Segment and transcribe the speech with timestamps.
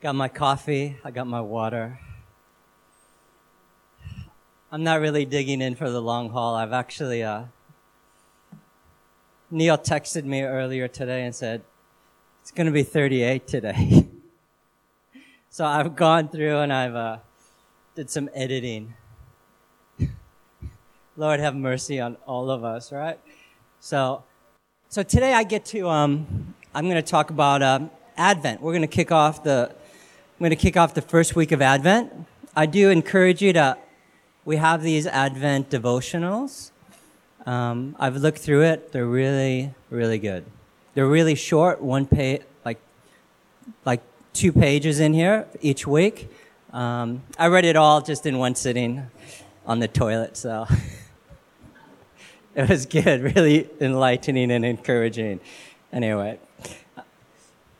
[0.00, 0.96] Got my coffee.
[1.02, 1.98] I got my water.
[4.70, 6.54] I'm not really digging in for the long haul.
[6.54, 7.46] I've actually, uh,
[9.50, 11.62] Neil texted me earlier today and said,
[12.40, 14.06] it's going to be 38 today.
[15.50, 17.16] so I've gone through and I've, uh,
[17.96, 18.94] did some editing.
[21.16, 23.18] Lord have mercy on all of us, right?
[23.80, 24.22] So,
[24.88, 27.80] so today I get to, um, I'm going to talk about, uh,
[28.16, 28.60] Advent.
[28.60, 29.74] We're going to kick off the
[30.38, 32.12] I'm going to kick off the first week of Advent.
[32.54, 33.76] I do encourage you to,
[34.44, 36.70] we have these Advent devotionals.
[37.44, 38.92] Um, I've looked through it.
[38.92, 40.44] They're really, really good.
[40.94, 42.78] They're really short, one page, like,
[43.84, 44.00] like
[44.32, 46.30] two pages in here each week.
[46.72, 49.10] Um, I read it all just in one sitting
[49.66, 50.68] on the toilet, so
[52.54, 55.40] it was good, really enlightening and encouraging.
[55.92, 56.38] Anyway,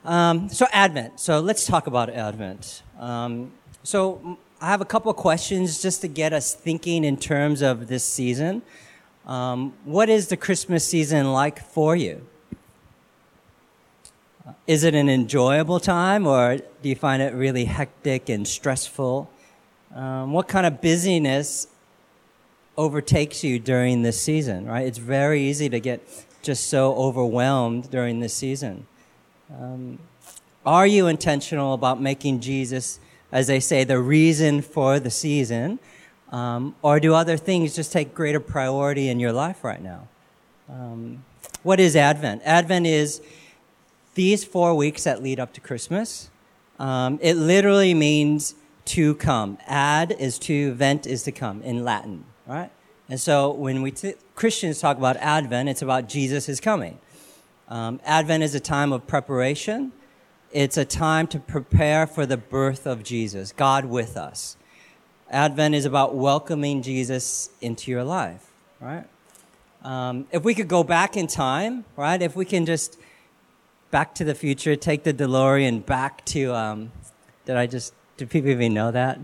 [0.05, 1.21] um, so Advent.
[1.21, 2.83] So let's talk about Advent.
[2.99, 3.53] Um,
[3.83, 7.89] so I have a couple of questions just to get us thinking in terms of
[7.89, 8.63] this season.
[9.27, 12.27] Um, what is the Christmas season like for you?
[14.67, 19.31] Is it an enjoyable time, or do you find it really hectic and stressful?
[19.95, 21.69] Um, what kind of busyness
[22.77, 24.67] overtakes you during this season?
[24.67, 24.87] Right?
[24.87, 26.01] It's very easy to get
[26.43, 28.87] just so overwhelmed during this season.
[29.53, 29.99] Um,
[30.67, 33.01] are you intentional about making Jesus,
[33.33, 35.79] as they say, the reason for the season?
[36.31, 40.09] Um, or do other things just take greater priority in your life right now?
[40.69, 41.25] Um,
[41.63, 42.43] what is Advent?
[42.45, 43.23] Advent is
[44.15, 46.31] these four weeks that lead up to Christmas.
[46.79, 48.55] Um, it literally means
[48.87, 49.59] to come.
[49.67, 52.71] Ad is to, vent is to come in Latin, right?
[53.09, 56.99] And so when we t- Christians talk about Advent, it's about Jesus is coming.
[57.69, 59.93] Um, Advent is a time of preparation.
[60.53, 64.57] It's a time to prepare for the birth of Jesus, God with us.
[65.31, 69.05] Advent is about welcoming Jesus into your life, right?
[69.83, 72.21] Um, if we could go back in time, right?
[72.23, 72.99] If we can just
[73.91, 76.91] back to the future, take the DeLorean back to, um,
[77.45, 79.19] did I just, do people even know that?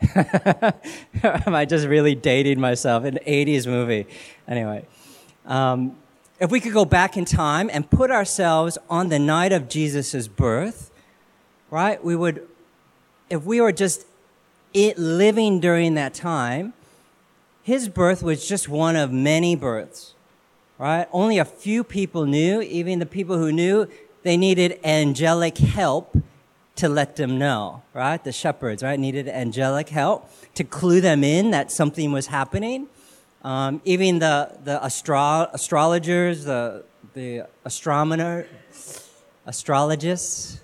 [1.22, 3.04] Am I just really dating myself?
[3.04, 4.06] An 80s movie.
[4.48, 4.86] Anyway.
[5.44, 5.96] Um,
[6.38, 10.28] if we could go back in time and put ourselves on the night of Jesus'
[10.28, 10.90] birth,
[11.70, 12.02] right?
[12.04, 12.46] We would,
[13.30, 14.06] if we were just
[14.74, 16.74] it living during that time,
[17.62, 20.14] his birth was just one of many births,
[20.78, 21.08] right?
[21.12, 23.88] Only a few people knew, even the people who knew,
[24.22, 26.16] they needed angelic help
[26.76, 28.22] to let them know, right?
[28.22, 32.88] The shepherds, right, needed angelic help to clue them in that something was happening.
[33.46, 36.82] Um, even the, the astro- astrologers, the,
[37.14, 38.44] the astronomer,
[39.46, 40.60] astrologists,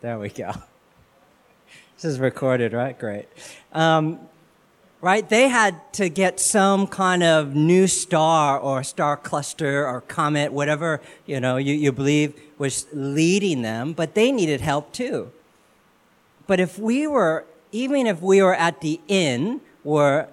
[0.00, 0.50] there we go.
[1.96, 2.98] This is recorded, right?
[2.98, 3.28] Great.
[3.72, 4.18] Um,
[5.00, 5.28] right?
[5.28, 11.00] They had to get some kind of new star or star cluster or comet, whatever,
[11.26, 15.30] you know, you, you believe was leading them, but they needed help too.
[16.48, 20.28] But if we were, even if we were at the inn where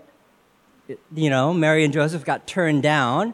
[1.14, 3.34] you know, Mary and Joseph got turned down,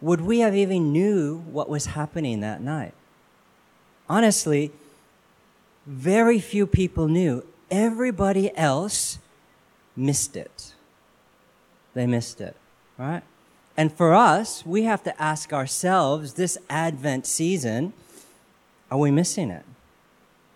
[0.00, 2.94] would we have even knew what was happening that night?
[4.08, 4.70] Honestly,
[5.86, 7.44] very few people knew.
[7.70, 9.18] Everybody else
[9.96, 10.74] missed it.
[11.94, 12.56] They missed it,
[12.98, 13.22] right?
[13.76, 17.92] And for us, we have to ask ourselves this Advent season,
[18.90, 19.64] are we missing it?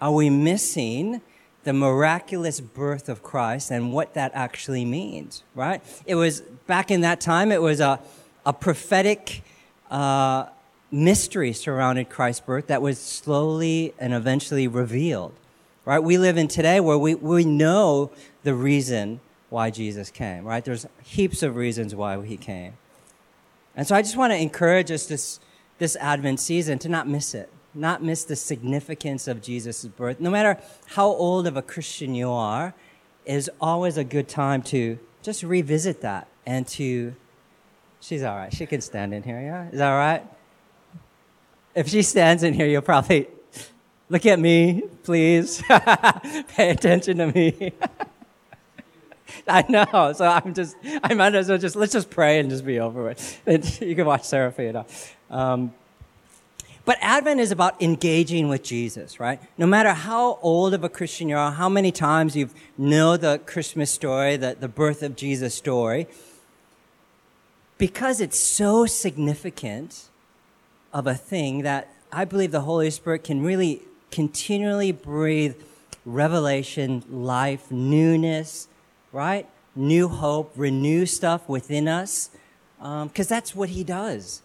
[0.01, 1.21] Are we missing
[1.69, 5.83] the miraculous birth of Christ and what that actually means, right?
[6.07, 8.01] It was, back in that time, it was a,
[8.47, 9.43] a prophetic
[9.91, 10.47] uh,
[10.91, 15.35] mystery surrounded Christ's birth that was slowly and eventually revealed,
[15.85, 15.99] right?
[15.99, 18.13] We live in today where we, we know
[18.45, 20.65] the reason why Jesus came, right?
[20.65, 22.79] There's heaps of reasons why he came.
[23.77, 25.39] And so I just want to encourage us this,
[25.77, 30.21] this Advent season to not miss it not miss the significance of Jesus' birth.
[30.21, 32.75] No matter how old of a Christian you are,
[33.25, 37.15] is always a good time to just revisit that and to.
[38.01, 38.53] She's all right.
[38.53, 39.69] She can stand in here, yeah?
[39.69, 40.25] Is that all right?
[41.75, 43.29] If she stands in here, you'll probably
[44.09, 45.63] look at me, please.
[46.49, 47.73] Pay attention to me.
[49.47, 50.13] I know.
[50.15, 53.05] So I'm just, I might as well just, let's just pray and just be over
[53.05, 53.43] with.
[53.83, 54.87] You can watch Sarah.
[55.31, 55.75] Um,
[56.89, 59.39] but Advent is about engaging with Jesus, right?
[59.59, 62.49] No matter how old of a Christian you are, how many times you
[62.79, 66.07] know the Christmas story, the, the birth of Jesus story,
[67.77, 70.09] because it's so significant
[70.91, 75.57] of a thing that I believe the Holy Spirit can really continually breathe
[76.07, 78.67] revelation, life, newness,
[79.13, 79.47] right?
[79.77, 82.31] New hope, renew stuff within us.
[82.79, 84.41] Because um, that's what he does.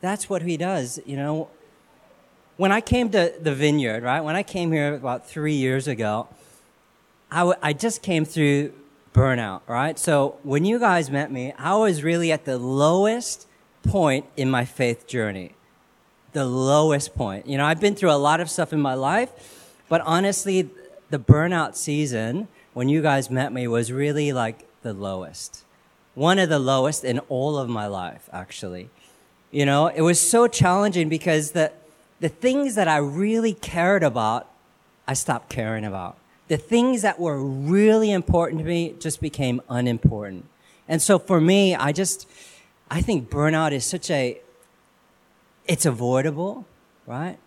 [0.00, 0.98] That's what he does.
[1.06, 1.48] You know,
[2.56, 4.20] when I came to the vineyard, right?
[4.20, 6.28] When I came here about three years ago,
[7.30, 8.72] I, w- I just came through
[9.12, 9.98] burnout, right?
[9.98, 13.46] So when you guys met me, I was really at the lowest
[13.82, 15.52] point in my faith journey.
[16.32, 17.46] The lowest point.
[17.46, 20.70] You know, I've been through a lot of stuff in my life, but honestly,
[21.10, 25.64] the burnout season, when you guys met me, was really like the lowest.
[26.14, 28.90] One of the lowest in all of my life, actually.
[29.50, 31.72] You know, it was so challenging because the,
[32.20, 34.48] the things that I really cared about,
[35.06, 36.16] I stopped caring about.
[36.48, 40.46] The things that were really important to me just became unimportant.
[40.88, 42.28] And so for me, I just,
[42.90, 44.40] I think burnout is such a,
[45.66, 46.64] it's avoidable,
[47.06, 47.38] right?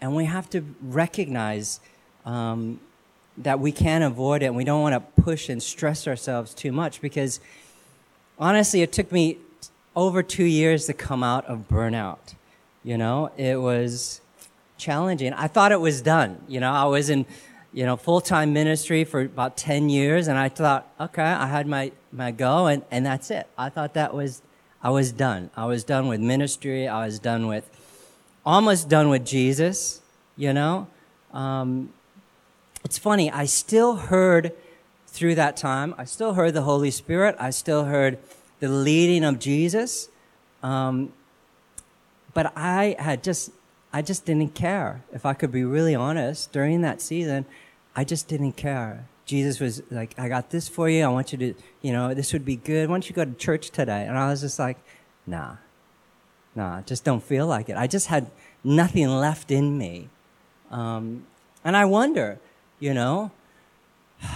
[0.00, 1.80] And we have to recognize
[2.24, 2.80] um,
[3.36, 6.70] that we can avoid it and we don't want to push and stress ourselves too
[6.70, 7.40] much because
[8.38, 9.38] honestly, it took me
[9.96, 12.34] over two years to come out of burnout.
[12.84, 14.20] You know, it was
[14.76, 15.32] challenging.
[15.32, 16.38] I thought it was done.
[16.46, 17.24] You know, I was in,
[17.72, 21.66] you know, full time ministry for about 10 years and I thought, okay, I had
[21.66, 23.46] my, my go and, and that's it.
[23.56, 24.42] I thought that was,
[24.82, 25.50] I was done.
[25.56, 26.86] I was done with ministry.
[26.86, 27.68] I was done with,
[28.44, 30.02] almost done with Jesus,
[30.36, 30.86] you know.
[31.32, 31.90] Um,
[32.84, 34.52] it's funny, I still heard
[35.06, 37.36] through that time, I still heard the Holy Spirit.
[37.38, 38.18] I still heard
[38.58, 40.08] the leading of Jesus.
[40.60, 41.12] Um,
[42.34, 43.50] but I had just,
[43.92, 45.02] I just didn't care.
[45.12, 47.46] If I could be really honest, during that season,
[47.96, 49.06] I just didn't care.
[49.24, 51.04] Jesus was like, I got this for you.
[51.04, 52.88] I want you to, you know, this would be good.
[52.88, 54.04] Why don't you go to church today?
[54.06, 54.76] And I was just like,
[55.26, 55.56] nah,
[56.54, 57.76] nah, just don't feel like it.
[57.76, 58.30] I just had
[58.62, 60.08] nothing left in me.
[60.70, 61.24] Um,
[61.64, 62.38] and I wonder,
[62.80, 63.30] you know,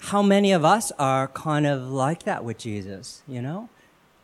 [0.00, 3.68] how many of us are kind of like that with Jesus, you know?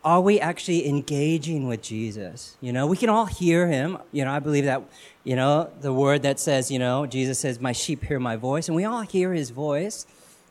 [0.04, 2.58] Are we actually engaging with Jesus?
[2.60, 3.96] You know, we can all hear him.
[4.12, 4.82] You know, I believe that,
[5.24, 8.68] you know, the word that says, you know, Jesus says, My sheep hear my voice,
[8.68, 10.06] and we all hear his voice,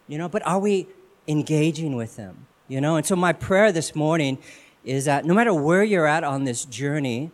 [0.08, 0.88] you know, but are we
[1.28, 2.48] engaging with him?
[2.68, 4.40] You know, and so my prayer this morning
[4.84, 7.30] is that no matter where you're at on this journey,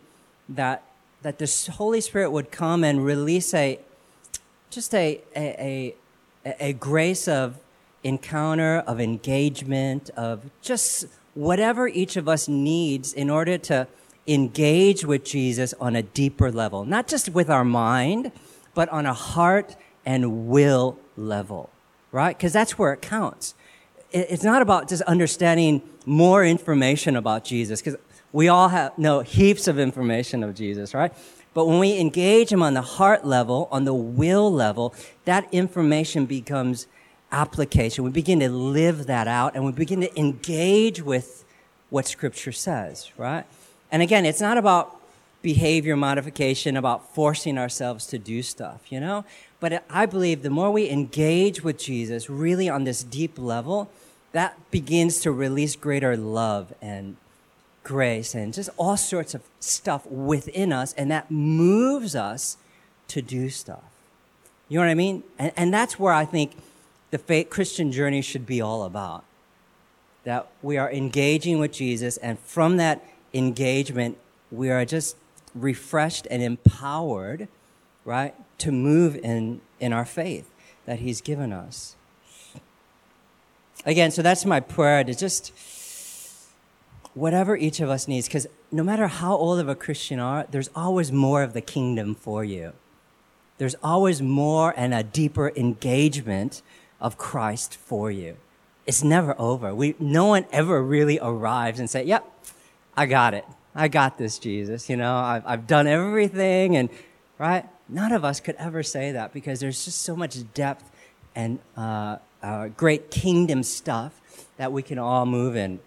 [0.49, 0.83] that
[1.21, 3.79] that the Holy Spirit would come and release a
[4.69, 5.95] just a a,
[6.45, 7.59] a, a grace of
[8.03, 11.05] encounter, of engagement, of just
[11.39, 13.87] whatever each of us needs in order to
[14.27, 18.31] engage with Jesus on a deeper level, not just with our mind,
[18.73, 21.69] but on a heart and will level,
[22.11, 22.37] right?
[22.37, 23.55] Because that's where it counts.
[24.11, 27.97] It's not about just understanding more information about Jesus, because
[28.33, 31.13] we all have know heaps of information of Jesus, right?
[31.53, 34.93] But when we engage him on the heart level, on the will level,
[35.25, 36.87] that information becomes
[37.31, 38.03] application.
[38.03, 41.43] We begin to live that out and we begin to engage with
[41.89, 43.45] what Scripture says, right?
[43.91, 44.95] And again, it's not about
[45.41, 49.25] behavior modification, about forcing ourselves to do stuff, you know?
[49.59, 53.89] But I believe the more we engage with Jesus really on this deep level,
[54.31, 57.15] that begins to release greater love and
[57.83, 62.57] grace and just all sorts of stuff within us, and that moves us
[63.07, 63.83] to do stuff.
[64.67, 65.23] You know what I mean?
[65.39, 66.55] And, and that's where I think
[67.11, 69.23] the faith, Christian journey should be all about.
[70.23, 74.17] That we are engaging with Jesus, and from that engagement,
[74.51, 75.15] we are just
[75.55, 77.47] refreshed and empowered,
[78.05, 80.49] right, to move in, in our faith
[80.85, 81.95] that He's given us.
[83.85, 85.53] Again, so that's my prayer to just
[87.13, 90.69] whatever each of us needs, because no matter how old of a Christian are, there's
[90.75, 92.73] always more of the kingdom for you.
[93.57, 96.61] There's always more and a deeper engagement
[96.99, 98.37] of Christ for you.
[98.85, 99.73] It's never over.
[99.73, 102.25] We, no one ever really arrives and say, yep,
[102.97, 103.45] I got it.
[103.75, 104.89] I got this, Jesus.
[104.89, 106.89] You know, I've, I've done everything and,
[107.37, 107.65] right?
[107.87, 110.89] None of us could ever say that because there's just so much depth
[111.35, 114.19] and uh, uh, great kingdom stuff
[114.57, 115.79] that we can all move in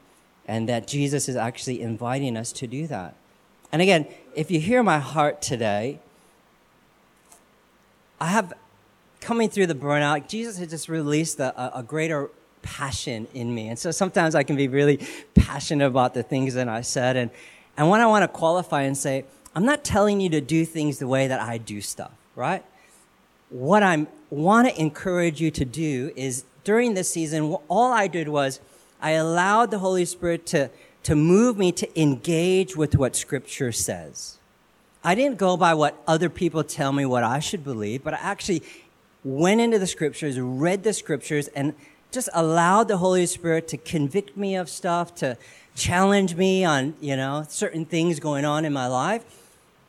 [0.47, 3.15] and that Jesus is actually inviting us to do that.
[3.71, 5.99] And again, if you hear my heart today,
[8.21, 8.53] I have
[9.23, 12.29] coming through the burnout, Jesus had just released a, a, greater
[12.61, 13.69] passion in me.
[13.69, 14.99] And so sometimes I can be really
[15.35, 17.17] passionate about the things that I said.
[17.17, 17.31] And,
[17.77, 19.25] and when I want to qualify and say,
[19.55, 22.65] I'm not telling you to do things the way that I do stuff, right?
[23.49, 28.29] What I want to encourage you to do is during this season, all I did
[28.29, 28.61] was
[29.01, 30.71] I allowed the Holy Spirit to,
[31.05, 34.39] to move me to engage with what Scripture says.
[35.05, 38.19] I didn't go by what other people tell me what I should believe, but I
[38.19, 38.63] actually
[39.25, 41.75] went into the scriptures, read the scriptures, and
[42.11, 45.37] just allowed the Holy Spirit to convict me of stuff, to
[45.75, 49.25] challenge me on, you know, certain things going on in my life.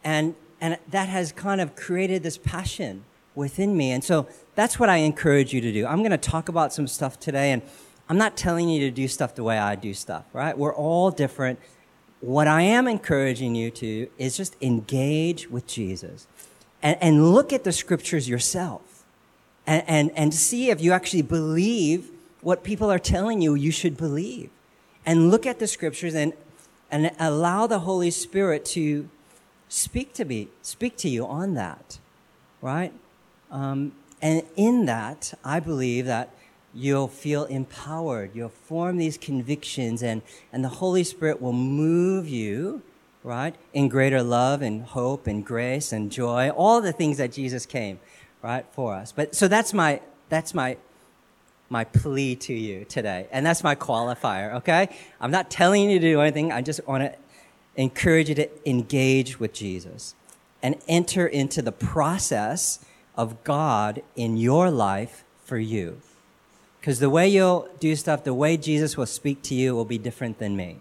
[0.03, 3.03] And, and that has kind of created this passion
[3.35, 3.91] within me.
[3.91, 5.85] And so that's what I encourage you to do.
[5.85, 7.61] I'm going to talk about some stuff today, and
[8.07, 10.57] I'm not telling you to do stuff the way I do stuff, right?
[10.57, 11.59] We're all different.
[12.21, 16.27] What I am encouraging you to is just engage with Jesus
[16.81, 18.92] and, and look at the scriptures yourself
[19.65, 22.09] and, and, and see if you actually believe
[22.41, 24.49] what people are telling you you should believe.
[25.05, 26.33] And look at the scriptures and,
[26.91, 29.09] and allow the Holy Spirit to
[29.69, 31.97] speak to me, speak to you on that,
[32.61, 32.93] right?
[33.51, 36.29] Um, and in that, I believe that
[36.73, 38.31] you'll feel empowered.
[38.33, 42.81] You'll form these convictions, and, and the Holy Spirit will move you,
[43.23, 47.65] right, in greater love and hope and grace and joy, all the things that Jesus
[47.65, 47.99] came,
[48.43, 49.11] right, for us.
[49.11, 50.77] But so that's my that's my
[51.69, 54.53] my plea to you today, and that's my qualifier.
[54.55, 56.51] Okay, I'm not telling you to do anything.
[56.51, 57.17] I just want to
[57.75, 60.13] encourage you to engage with Jesus
[60.61, 62.85] and enter into the process
[63.17, 66.01] of God in your life for you.
[66.79, 69.97] Because the way you'll do stuff, the way Jesus will speak to you will be
[69.97, 70.79] different than me.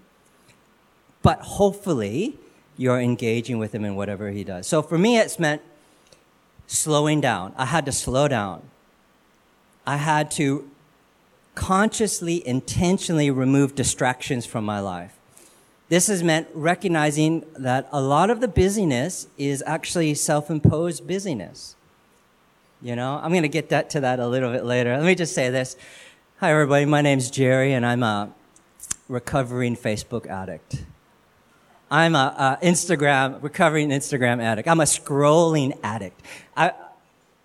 [1.22, 2.38] But hopefully,
[2.76, 4.66] you're engaging with him in whatever he does.
[4.66, 5.62] So for me, it's meant
[6.72, 7.52] slowing down.
[7.56, 8.62] I had to slow down.
[9.86, 10.68] I had to
[11.54, 15.18] consciously, intentionally remove distractions from my life.
[15.88, 21.76] This has meant recognizing that a lot of the busyness is actually self imposed busyness.
[22.80, 24.96] You know, I'm going to get that to that a little bit later.
[24.96, 25.76] Let me just say this.
[26.38, 26.86] Hi, everybody.
[26.86, 28.32] My name's Jerry, and I'm a
[29.08, 30.82] recovering Facebook addict.
[31.92, 34.66] I'm a, a Instagram recovering Instagram addict.
[34.66, 36.20] I'm a scrolling addict.
[36.56, 36.72] I,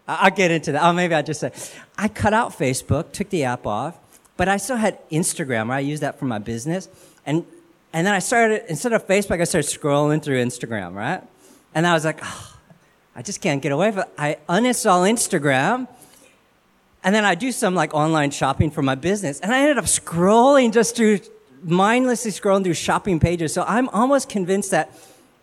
[0.08, 0.84] I'll get into that.
[0.84, 1.52] Oh, maybe I'll just say,
[1.98, 3.98] I cut out Facebook, took the app off,
[4.38, 5.68] but I still had Instagram.
[5.68, 5.78] Right?
[5.78, 6.88] I used that for my business,
[7.26, 7.46] and
[7.92, 10.96] and then I started instead of Facebook, I started scrolling through Instagram.
[10.96, 11.22] Right,
[11.76, 12.20] and I was like.
[12.24, 12.54] Oh,
[13.18, 14.10] I just can't get away from it.
[14.16, 15.88] I uninstall Instagram
[17.04, 19.40] and then I do some like online shopping for my business.
[19.40, 21.22] And I ended up scrolling just through,
[21.64, 23.54] mindlessly scrolling through shopping pages.
[23.54, 24.92] So I'm almost convinced that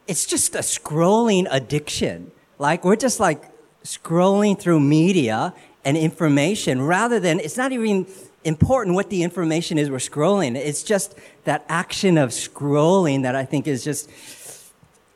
[0.06, 2.30] it's just a scrolling addiction.
[2.59, 3.42] Like we're just like
[3.85, 5.54] scrolling through media
[5.85, 8.06] and information rather than, it's not even
[8.44, 10.54] important what the information is we're scrolling.
[10.54, 14.11] It's just that action of scrolling that I think is just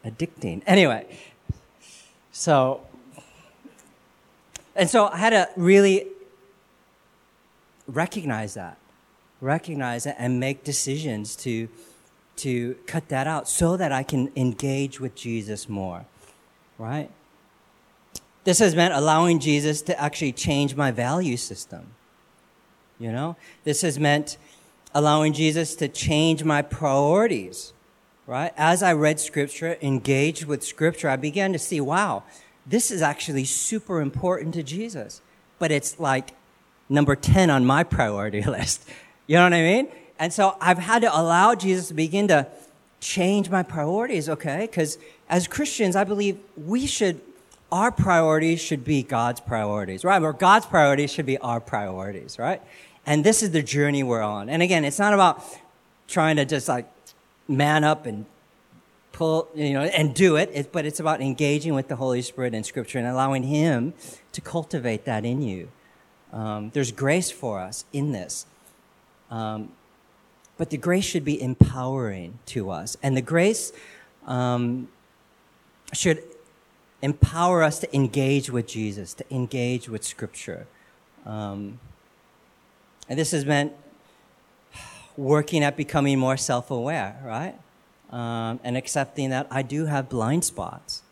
[0.04, 0.62] addicting.
[0.66, 1.06] Anyway,
[2.32, 2.80] so,
[4.74, 6.06] and so I had to really
[7.86, 8.77] recognize that,
[9.40, 11.68] recognize it, and make decisions to
[12.36, 16.06] to cut that out so that I can engage with Jesus more,
[16.78, 17.10] right?
[18.44, 21.88] This has meant allowing Jesus to actually change my value system.
[23.00, 24.38] You know, this has meant
[24.94, 27.72] allowing Jesus to change my priorities
[28.28, 28.52] right?
[28.58, 32.24] As I read scripture, engaged with scripture, I began to see, wow,
[32.66, 35.22] this is actually super important to Jesus.
[35.58, 36.34] But it's like
[36.90, 38.86] number 10 on my priority list.
[39.28, 39.88] You know what I mean?
[40.18, 42.48] And so I've had to allow Jesus to begin to
[42.98, 44.62] change my priorities, okay?
[44.62, 47.20] Because as Christians, I believe we should,
[47.70, 50.20] our priorities should be God's priorities, right?
[50.20, 52.60] Or God's priorities should be our priorities, right?
[53.06, 54.48] And this is the journey we're on.
[54.48, 55.44] And again, it's not about
[56.08, 56.90] trying to just like
[57.46, 58.24] man up and
[59.12, 62.54] pull, you know, and do it, it, but it's about engaging with the Holy Spirit
[62.54, 63.92] in Scripture and allowing Him
[64.32, 65.68] to cultivate that in you.
[66.32, 68.46] Um, there's grace for us in this.
[69.30, 69.70] Um,
[70.56, 72.96] but the grace should be empowering to us.
[73.02, 73.72] And the grace
[74.26, 74.88] um,
[75.92, 76.22] should
[77.00, 80.66] empower us to engage with Jesus, to engage with Scripture.
[81.24, 81.78] Um,
[83.08, 83.72] and this has meant
[85.16, 87.54] working at becoming more self aware, right?
[88.10, 91.02] Um, and accepting that I do have blind spots,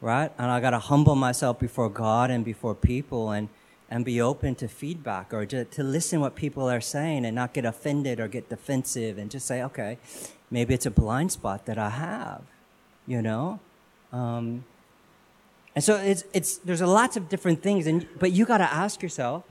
[0.00, 0.32] right?
[0.38, 3.48] And I got to humble myself before God and before people and,
[3.94, 7.52] and be open to feedback or to, to listen what people are saying and not
[7.52, 9.98] get offended or get defensive and just say, okay,
[10.50, 12.42] maybe it's a blind spot that I have,
[13.06, 13.60] you know?
[14.12, 14.64] Um,
[15.76, 18.64] and so it's, it's, there's a lots of different things, and, but you got to
[18.64, 19.44] ask yourself,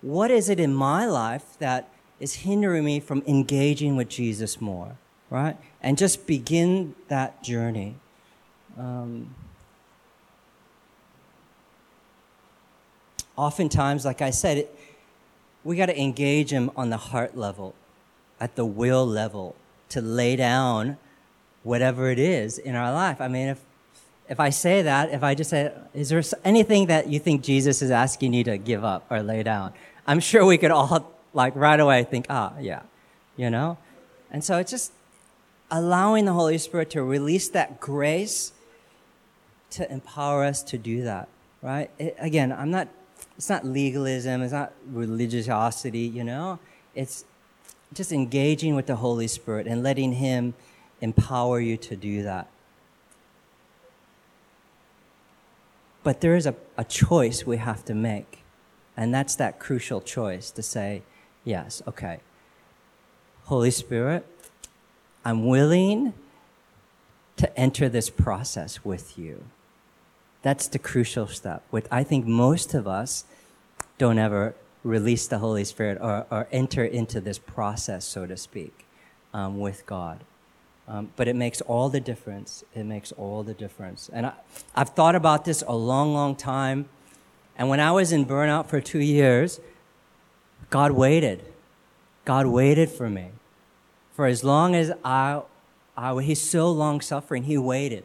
[0.00, 1.88] what is it in my life that
[2.20, 4.96] is hindering me from engaging with Jesus more,
[5.28, 5.56] right?
[5.82, 7.96] And just begin that journey.
[8.78, 9.34] Um,
[13.38, 14.78] oftentimes, like I said, it,
[15.64, 17.74] we got to engage him on the heart level,
[18.38, 19.54] at the will level,
[19.90, 20.98] to lay down
[21.62, 23.20] whatever it is in our life.
[23.20, 23.60] I mean, if
[24.28, 27.80] if I say that, if I just say, is there anything that you think Jesus
[27.80, 29.72] is asking you to give up or lay down?
[30.06, 32.82] I'm sure we could all, like, right away think, ah, yeah,
[33.38, 33.78] you know?
[34.30, 34.92] And so it's just
[35.70, 38.52] allowing the Holy Spirit to release that grace
[39.70, 41.28] to empower us to do that,
[41.62, 41.90] right?
[41.98, 42.88] It, again, I'm not,
[43.38, 46.58] it's not legalism, it's not religiosity, you know?
[46.96, 47.24] It's
[47.94, 50.54] just engaging with the Holy Spirit and letting Him
[51.00, 52.48] empower you to do that.
[56.02, 58.40] But there is a, a choice we have to make.
[58.96, 61.02] And that's that crucial choice to say,
[61.44, 62.18] yes, okay.
[63.44, 64.26] Holy Spirit,
[65.24, 66.12] I'm willing
[67.36, 69.44] to enter this process with you.
[70.42, 71.62] That's the crucial step.
[71.70, 73.24] What I think most of us
[73.98, 74.54] don't ever
[74.84, 78.86] release the Holy Spirit or, or enter into this process, so to speak,
[79.34, 80.20] um, with God.
[80.86, 82.64] Um, but it makes all the difference.
[82.74, 84.08] It makes all the difference.
[84.12, 84.32] And I,
[84.74, 86.88] I've thought about this a long, long time.
[87.58, 89.60] And when I was in burnout for two years,
[90.70, 91.44] God waited.
[92.24, 93.30] God waited for me.
[94.14, 95.42] For as long as I,
[95.96, 98.04] I He's so long suffering, He waited.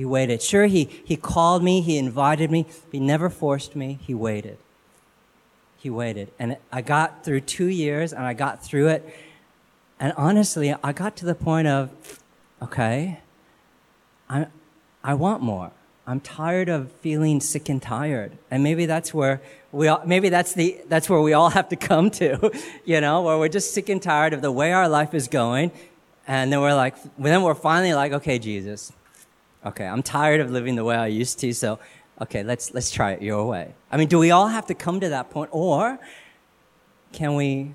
[0.00, 0.40] He waited.
[0.40, 3.98] Sure, he, he called me, He invited me, He never forced me.
[4.00, 4.56] He waited.
[5.76, 6.32] He waited.
[6.38, 9.14] And I got through two years and I got through it.
[10.00, 11.90] And honestly, I got to the point of,
[12.62, 13.20] okay,
[14.30, 14.46] I,
[15.04, 15.70] I want more.
[16.06, 18.38] I'm tired of feeling sick and tired.
[18.50, 21.76] And maybe that's where we all, maybe that's the, that's where we all have to
[21.76, 22.50] come to,
[22.86, 25.72] you know, where we're just sick and tired of the way our life is going.
[26.26, 28.94] And then we're like, then we're finally like, okay, Jesus,
[29.64, 31.52] okay, I'm tired of living the way I used to.
[31.52, 31.78] So,
[32.20, 33.74] okay, let's, let's try it your way.
[33.90, 35.98] I mean, do we all have to come to that point or
[37.12, 37.74] can we,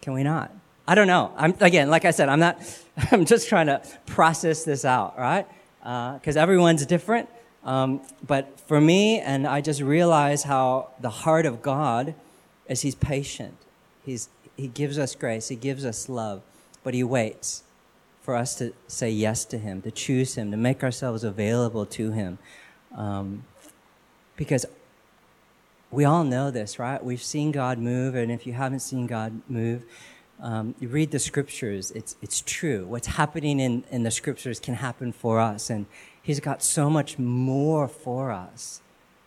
[0.00, 0.50] can we not?
[0.86, 1.32] I don't know.
[1.36, 2.58] I'm, again, like I said, I'm not,
[3.10, 5.46] I'm just trying to process this out, right?
[5.80, 7.28] Because uh, everyone's different.
[7.64, 12.14] Um, but for me, and I just realize how the heart of God
[12.68, 13.56] is He's patient.
[14.04, 16.42] He's, he gives us grace, He gives us love,
[16.82, 17.62] but He waits
[18.24, 22.10] for us to say yes to Him, to choose Him, to make ourselves available to
[22.10, 22.38] Him.
[22.96, 23.44] Um,
[24.34, 24.64] because
[25.90, 27.04] we all know this, right?
[27.04, 29.82] We've seen God move, and if you haven't seen God move,
[30.40, 32.86] um, you read the scriptures, it's, it's true.
[32.86, 35.68] What's happening in, in the scriptures can happen for us.
[35.68, 35.84] And
[36.22, 38.80] He's got so much more for us.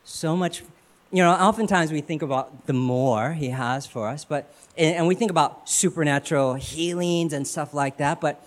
[0.03, 0.63] So much,
[1.12, 5.07] you know, oftentimes we think about the more He has for us, but, and, and
[5.07, 8.43] we think about supernatural healings and stuff like that, but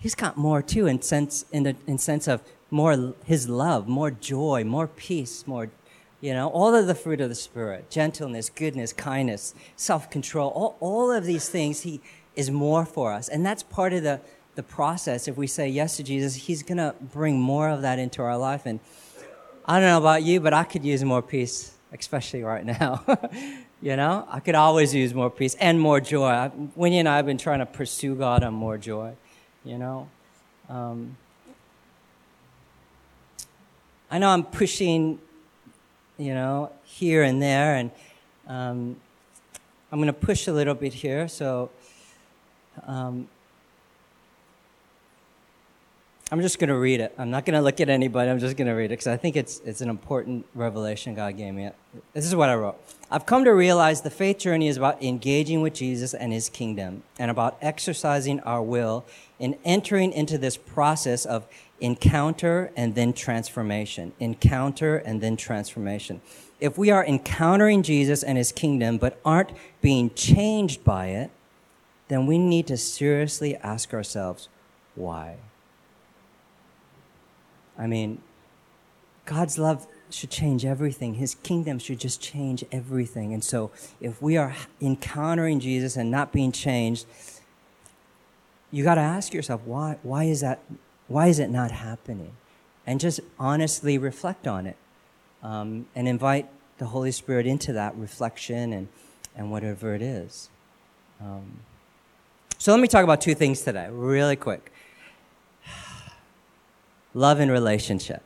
[0.00, 4.10] He's got more too in sense, in the in sense of more His love, more
[4.10, 5.70] joy, more peace, more
[6.20, 10.76] you know, all of the fruit of the Spirit gentleness, goodness, kindness, self control all,
[10.80, 12.00] all of these things, He
[12.36, 13.28] is more for us.
[13.28, 14.20] And that's part of the,
[14.54, 15.28] the process.
[15.28, 18.36] If we say yes to Jesus, He's going to bring more of that into our
[18.36, 18.66] life.
[18.66, 18.80] And
[19.64, 23.04] I don't know about you, but I could use more peace, especially right now.
[23.82, 26.50] you know, I could always use more peace and more joy.
[26.76, 29.14] Winnie and I have been trying to pursue God on more joy,
[29.64, 30.08] you know.
[30.68, 31.16] Um,
[34.10, 35.20] I know I'm pushing
[36.20, 37.76] you know, here and there.
[37.76, 37.90] And
[38.46, 38.96] um,
[39.90, 41.26] I'm going to push a little bit here.
[41.28, 41.70] So
[42.86, 43.26] um,
[46.30, 47.14] I'm just going to read it.
[47.16, 48.30] I'm not going to look at anybody.
[48.30, 51.38] I'm just going to read it because I think it's, it's an important revelation God
[51.38, 51.70] gave me.
[52.12, 52.78] This is what I wrote.
[53.10, 57.02] I've come to realize the faith journey is about engaging with Jesus and his kingdom
[57.18, 59.06] and about exercising our will
[59.40, 61.46] in entering into this process of
[61.80, 64.12] encounter and then transformation.
[64.20, 66.20] Encounter and then transformation.
[66.60, 69.50] If we are encountering Jesus and his kingdom but aren't
[69.80, 71.30] being changed by it,
[72.08, 74.48] then we need to seriously ask ourselves,
[74.94, 75.36] why?
[77.78, 78.20] I mean,
[79.24, 81.14] God's love should change everything.
[81.14, 83.32] His kingdom should just change everything.
[83.32, 87.06] And so, if we are encountering Jesus and not being changed,
[88.70, 90.60] you got to ask yourself, why, why is that
[91.10, 92.32] why is it not happening?
[92.86, 94.76] And just honestly reflect on it
[95.42, 98.88] um, and invite the Holy Spirit into that reflection and,
[99.36, 100.50] and whatever it is.
[101.20, 101.60] Um,
[102.58, 104.72] so let me talk about two things today, really quick
[107.14, 108.22] love and relationship.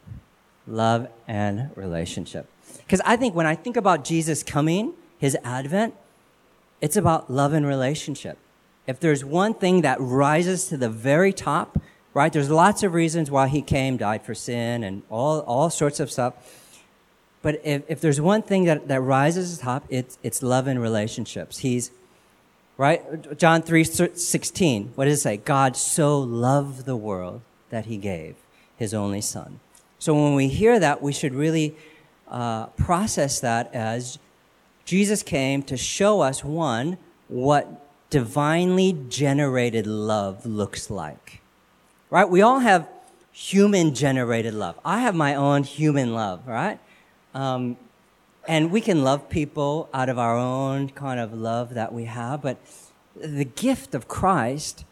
[0.67, 2.47] Love and relationship.
[2.79, 5.95] Because I think when I think about Jesus coming, his advent,
[6.83, 8.37] it's about love and relationship.
[8.87, 11.79] If there's one thing that rises to the very top
[12.15, 12.33] right?
[12.33, 16.11] There's lots of reasons why he came, died for sin, and all, all sorts of
[16.11, 16.35] stuff.
[17.43, 20.67] But if, if there's one thing that, that rises to the top, it's, it's love
[20.67, 21.59] and relationships.
[21.59, 21.91] He's,
[22.79, 23.37] right?
[23.37, 25.37] John 3 16, what does it say?
[25.37, 28.37] God so loved the world that he gave
[28.77, 29.61] his only son.
[29.99, 31.75] So when we hear that, we should really
[32.29, 34.19] uh, process that as
[34.85, 36.97] Jesus came to show us one,
[37.29, 37.84] what
[38.15, 41.41] divinely generated love looks like.
[42.11, 42.29] Right?
[42.29, 42.89] We all have
[43.33, 44.79] human generated love.
[44.85, 46.79] I have my own human love, right?
[47.35, 47.77] Um,
[48.47, 52.41] and we can love people out of our own kind of love that we have,
[52.41, 52.59] but
[53.17, 54.85] the gift of Christ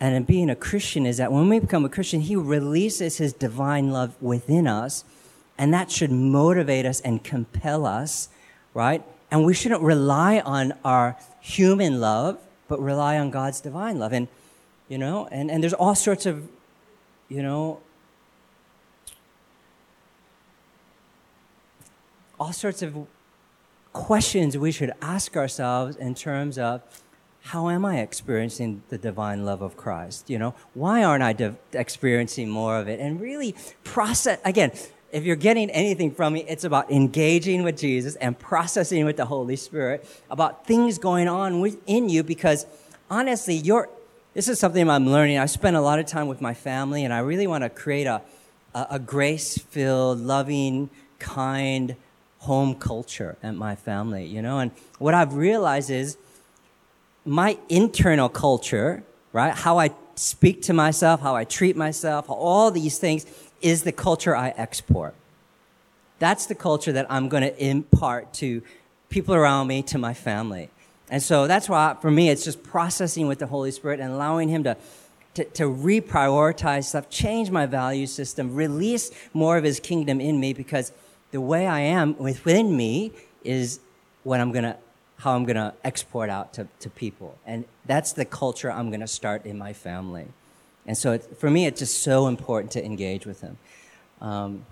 [0.00, 3.32] and in being a Christian is that when we become a Christian, He releases His
[3.32, 5.04] divine love within us,
[5.56, 8.30] and that should motivate us and compel us,
[8.74, 9.04] right?
[9.30, 14.12] And we shouldn't rely on our human love, but rely on God's divine love.
[14.12, 14.28] And,
[14.88, 16.48] you know, and, and there's all sorts of,
[17.28, 17.80] you know,
[22.38, 23.06] all sorts of
[23.92, 26.82] questions we should ask ourselves in terms of
[27.44, 30.30] how am I experiencing the divine love of Christ?
[30.30, 33.00] You know, why aren't I de- experiencing more of it?
[33.00, 34.72] And really process, again,
[35.14, 39.24] if you're getting anything from me, it's about engaging with Jesus and processing with the
[39.24, 42.66] Holy Spirit about things going on within you because
[43.08, 43.88] honestly, you're,
[44.34, 45.38] this is something I'm learning.
[45.38, 48.08] I spend a lot of time with my family and I really want to create
[48.08, 48.22] a,
[48.74, 51.94] a, a grace filled, loving, kind
[52.40, 54.58] home culture at my family, you know?
[54.58, 56.16] And what I've realized is,
[57.24, 59.54] my internal culture, right?
[59.54, 63.26] How I speak to myself, how I treat myself, all these things
[63.64, 65.14] is the culture I export.
[66.18, 68.62] That's the culture that I'm going to impart to
[69.08, 70.68] people around me, to my family.
[71.10, 74.50] And so that's why, for me, it's just processing with the Holy Spirit and allowing
[74.50, 74.76] Him to,
[75.34, 80.52] to, to reprioritize stuff, change my value system, release more of His kingdom in me
[80.52, 80.92] because
[81.30, 83.80] the way I am within me is
[84.24, 84.76] what I'm going to
[85.18, 87.38] how I'm going to export out to, to people.
[87.46, 90.26] And that's the culture I'm going to start in my family.
[90.86, 93.56] And so it, for me, it's just so important to engage with him.
[94.20, 94.66] Um,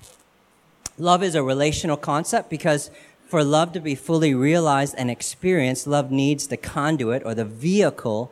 [0.98, 2.90] love is a relational concept because
[3.26, 8.30] for love to be fully realized and experienced, love needs the conduit or the vehicle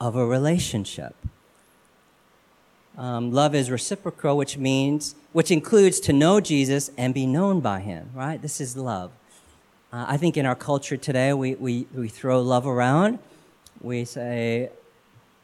[0.00, 1.14] of a relationship.
[2.96, 7.80] Um, love is reciprocal, which means, which includes to know Jesus and be known by
[7.80, 8.40] him, right?
[8.40, 9.10] This is love.
[9.92, 13.18] Uh, I think in our culture today, we, we, we throw love around.
[13.80, 14.70] We say,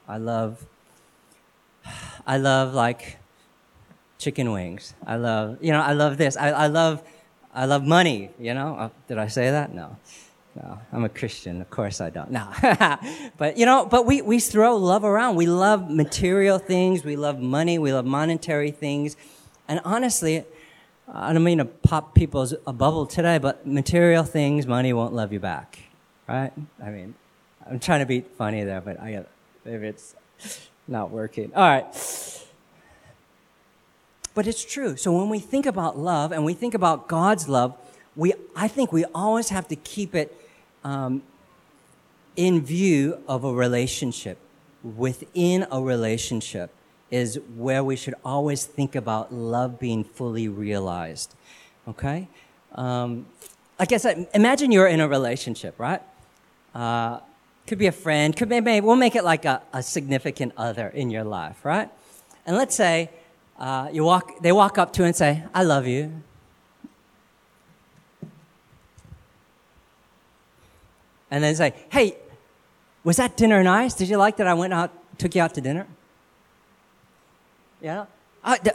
[0.08, 0.64] I love,
[2.26, 3.18] I love like
[4.18, 4.94] chicken wings.
[5.06, 6.36] I love, you know, I love this.
[6.36, 7.02] I, I love,
[7.54, 8.76] I love money, you know.
[8.76, 9.74] Uh, did I say that?
[9.74, 9.96] No.
[10.56, 11.60] No, I'm a Christian.
[11.60, 12.30] Of course I don't.
[12.30, 12.48] No.
[13.36, 15.36] but, you know, but we, we throw love around.
[15.36, 17.04] We love material things.
[17.04, 17.78] We love money.
[17.78, 19.16] We love monetary things.
[19.68, 20.44] And honestly,
[21.12, 25.32] I don't mean to pop people's a bubble today, but material things, money won't love
[25.32, 25.78] you back,
[26.26, 26.52] right?
[26.82, 27.14] I mean,
[27.68, 29.24] I'm trying to be funny there, but I
[29.64, 30.16] maybe it's
[30.88, 31.52] not working.
[31.54, 31.86] All right.
[34.34, 34.96] But it's true.
[34.96, 37.74] So when we think about love and we think about God's love,
[38.14, 40.36] we I think we always have to keep it
[40.84, 41.22] um,
[42.36, 44.38] in view of a relationship,
[44.82, 46.70] within a relationship
[47.10, 51.34] is where we should always think about love being fully realized.
[51.88, 52.28] Okay?
[52.74, 53.26] Um,
[53.78, 56.02] I said, imagine you're in a relationship, right?
[56.74, 57.20] Uh,
[57.66, 60.88] could be a friend, could be, maybe we'll make it like a, a significant other
[60.88, 61.90] in your life, right?
[62.46, 63.10] And let's say
[63.58, 66.22] uh, you walk, they walk up to you and say, "I love you."
[71.30, 72.16] And then say, "Hey,
[73.02, 73.94] was that dinner nice?
[73.94, 75.86] Did you like that I went out, took you out to dinner?"
[77.80, 78.06] Yeah?
[78.44, 78.70] Uh, do,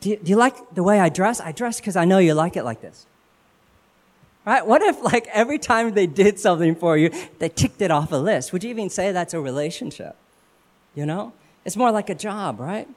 [0.00, 1.40] do, you, do you like the way I dress?
[1.40, 3.06] I dress because I know you like it like this.
[4.46, 4.64] Right?
[4.64, 8.16] What if, like, every time they did something for you, they ticked it off a
[8.16, 8.52] list?
[8.52, 10.16] Would you even say that's a relationship?
[10.94, 11.32] You know?
[11.64, 12.88] It's more like a job, right?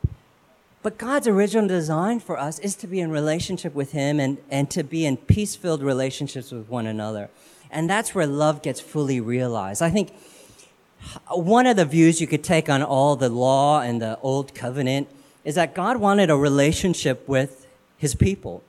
[0.84, 4.70] But God's original design for us is to be in relationship with Him and, and
[4.70, 7.30] to be in peace filled relationships with one another.
[7.72, 9.82] And that's where love gets fully realized.
[9.82, 10.14] I think
[11.30, 15.10] one of the views you could take on all the law and the old covenant
[15.44, 18.64] is that God wanted a relationship with his people,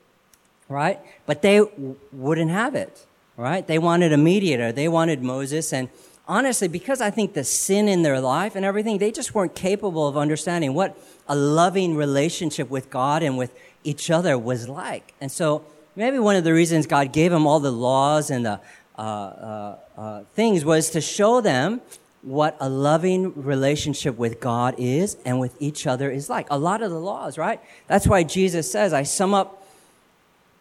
[0.70, 1.00] right?
[1.26, 3.04] But they w- wouldn't have it,
[3.36, 3.66] right?
[3.66, 4.72] They wanted a mediator.
[4.72, 5.72] They wanted Moses.
[5.72, 5.90] And
[6.26, 10.08] honestly, because I think the sin in their life and everything, they just weren't capable
[10.08, 10.96] of understanding what
[11.28, 13.52] a loving relationship with God and with
[13.84, 15.12] each other was like.
[15.20, 15.64] And so
[15.96, 18.60] maybe one of the reasons God gave them all the laws and the
[18.96, 21.80] uh, uh, uh, things was to show them
[22.22, 26.46] what a loving relationship with God is and with each other is like.
[26.50, 27.60] A lot of the laws, right?
[27.86, 29.59] That's why Jesus says, I sum up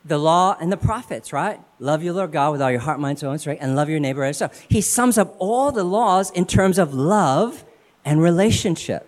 [0.05, 1.59] the law and the prophets, right?
[1.79, 3.99] Love your Lord God with all your heart, mind, soul, and strength, and love your
[3.99, 4.65] neighbor as yourself.
[4.69, 7.63] He sums up all the laws in terms of love
[8.05, 9.07] and relationship.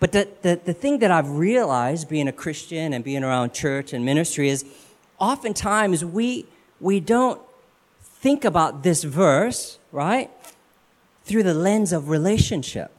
[0.00, 3.92] But the, the, the thing that I've realized being a Christian and being around church
[3.92, 4.64] and ministry is
[5.18, 6.46] oftentimes we,
[6.80, 7.40] we don't
[8.02, 10.30] think about this verse, right,
[11.24, 12.92] through the lens of relationship,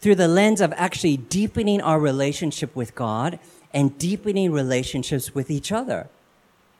[0.00, 3.38] through the lens of actually deepening our relationship with God
[3.76, 6.08] and deepening relationships with each other.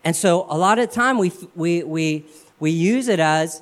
[0.02, 2.24] And so a lot of time we, we, we,
[2.58, 3.60] we use it as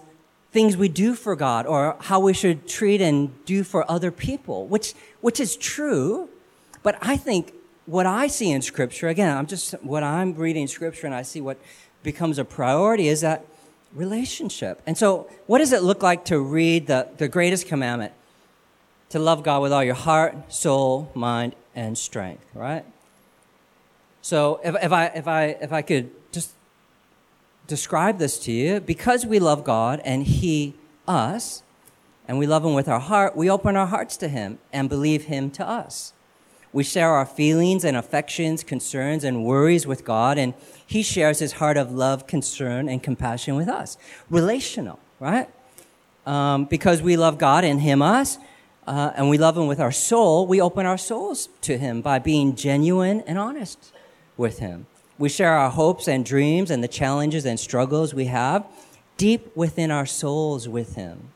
[0.52, 4.68] things we do for God or how we should treat and do for other people,
[4.68, 6.28] which, which is true.
[6.84, 7.52] But I think
[7.86, 11.40] what I see in scripture, again, I'm just, what I'm reading scripture and I see
[11.40, 11.58] what
[12.04, 13.44] becomes a priority is that
[13.92, 14.80] relationship.
[14.86, 18.12] And so what does it look like to read the, the greatest commandment?
[19.08, 22.84] To love God with all your heart, soul, mind, and strength, right?
[24.24, 26.52] So if, if I, if I, if I could just
[27.66, 28.80] describe this to you.
[28.80, 30.72] Because we love God and He
[31.06, 31.62] us,
[32.26, 35.24] and we love Him with our heart, we open our hearts to Him and believe
[35.24, 36.14] Him to us.
[36.72, 40.54] We share our feelings and affections, concerns, and worries with God, and
[40.86, 43.98] He shares His heart of love, concern, and compassion with us.
[44.30, 45.50] Relational, right?
[46.24, 48.38] Um, because we love God and Him us,
[48.86, 52.18] uh, and we love Him with our soul, we open our souls to Him by
[52.18, 53.93] being genuine and honest
[54.36, 54.86] with Him.
[55.18, 58.66] We share our hopes and dreams and the challenges and struggles we have
[59.16, 61.30] deep within our souls with Him.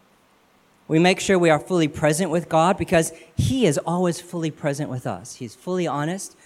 [0.89, 4.91] We make sure we are fully present with God because He is always fully present
[4.91, 5.37] with us.
[5.37, 6.37] He's fully honest,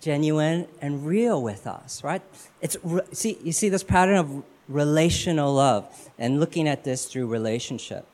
[0.00, 2.22] genuine, and real with us, right?
[2.60, 2.76] It's,
[3.12, 8.06] see, you see this pattern of relational love and looking at this through relationship.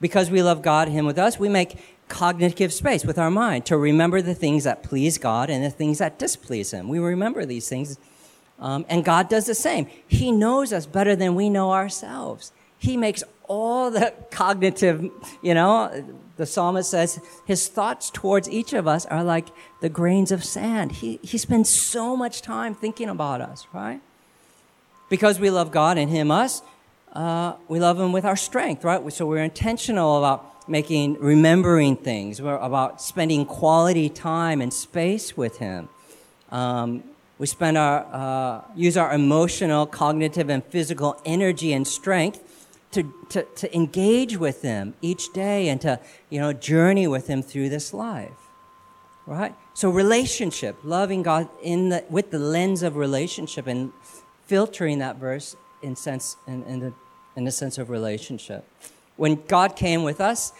[0.00, 3.76] Because we love God, Him with us, we make cognitive space with our mind to
[3.76, 6.88] remember the things that please God and the things that displease Him.
[6.88, 7.98] We remember these things.
[8.58, 9.86] Um, and God does the same.
[10.06, 12.52] He knows us better than we know ourselves.
[12.78, 15.10] He makes all the cognitive,
[15.42, 16.04] you know,
[16.36, 19.48] the psalmist says his thoughts towards each of us are like
[19.80, 20.92] the grains of sand.
[20.92, 24.00] He, he spends so much time thinking about us, right?
[25.08, 26.62] Because we love God and Him us,
[27.12, 29.12] uh, we love Him with our strength, right?
[29.12, 32.40] So we're intentional about making, remembering things.
[32.40, 35.88] We're about spending quality time and space with Him.
[36.50, 37.04] Um,
[37.38, 42.42] we spend our, uh, use our emotional, cognitive, and physical energy and strength
[42.92, 46.00] to, to, to engage with Him each day and to,
[46.30, 48.30] you know, journey with Him through this life.
[49.26, 49.54] Right?
[49.74, 53.92] So relationship, loving God in the, with the lens of relationship and
[54.46, 56.92] filtering that verse in sense, in, in the,
[57.36, 58.66] in the sense of relationship.
[59.18, 60.52] When God came with us,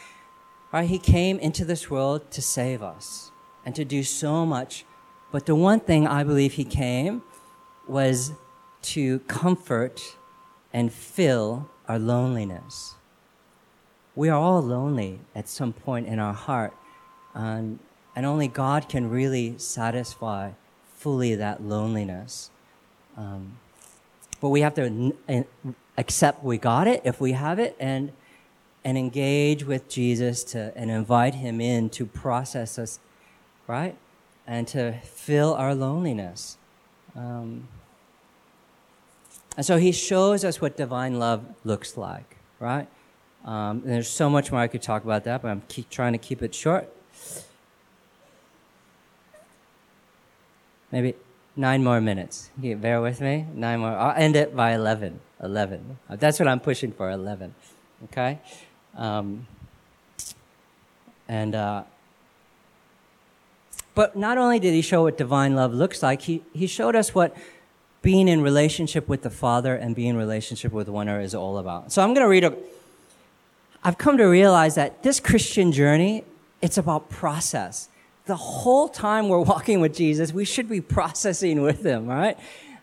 [0.72, 3.30] right, He came into this world to save us
[3.64, 4.84] and to do so much.
[5.30, 7.22] But the one thing I believe He came
[7.86, 8.32] was
[8.82, 10.02] to comfort
[10.72, 12.96] and fill our loneliness.
[14.16, 16.74] We are all lonely at some point in our heart,
[17.34, 17.78] and,
[18.16, 20.50] and only God can really satisfy
[20.96, 22.50] fully that loneliness.
[23.16, 23.58] Um,
[24.40, 25.46] but we have to n-
[25.96, 28.10] accept we got it if we have it, and
[28.84, 33.00] and engage with Jesus to, and invite him in to process us,
[33.66, 33.96] right?
[34.46, 36.56] And to fill our loneliness.
[37.14, 37.68] Um,
[39.56, 42.88] and so he shows us what divine love looks like, right?
[43.44, 46.42] Um, there's so much more I could talk about that, but I'm trying to keep
[46.42, 46.88] it short.
[50.92, 51.14] Maybe
[51.56, 52.50] nine more minutes.
[52.60, 53.46] You bear with me.
[53.54, 53.90] Nine more.
[53.90, 55.20] I'll end it by 11.
[55.42, 55.98] 11.
[56.10, 57.54] That's what I'm pushing for, 11.
[58.04, 58.38] Okay?
[58.96, 59.46] Um,
[61.28, 61.82] and uh,
[63.98, 67.16] but not only did he show what divine love looks like, he, he showed us
[67.16, 67.36] what
[68.00, 71.58] being in relationship with the Father and being in relationship with one another is all
[71.58, 71.90] about.
[71.90, 72.54] So I'm going to read a.
[73.82, 76.22] I've come to realize that this Christian journey,
[76.62, 77.88] it's about process.
[78.26, 82.38] The whole time we're walking with Jesus, we should be processing with him, right?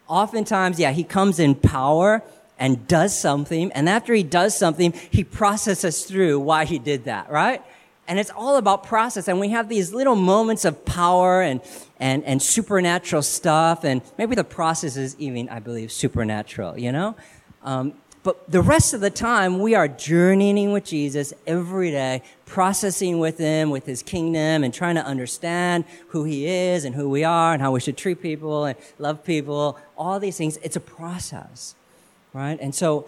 [0.10, 2.24] Oftentimes, yeah, he comes in power
[2.58, 3.72] and does something.
[3.74, 7.62] And after he does something, he processes through why he did that, right?
[8.08, 9.28] And it's all about process.
[9.28, 11.62] And we have these little moments of power and,
[12.00, 13.84] and, and supernatural stuff.
[13.84, 17.16] And maybe the process is even, I believe, supernatural, you know?
[17.64, 23.20] Um, but the rest of the time, we are journeying with Jesus every day, processing
[23.20, 27.24] with Him, with His kingdom, and trying to understand who He is and who we
[27.24, 29.78] are and how we should treat people and love people.
[29.96, 30.58] All these things.
[30.58, 31.76] It's a process
[32.36, 32.60] right?
[32.60, 33.08] And so,